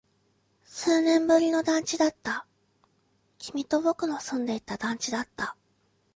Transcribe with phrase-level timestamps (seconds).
[0.63, 2.47] 数年ぶりの団地だった。
[3.37, 5.55] 君と僕の住んでいた団地だった。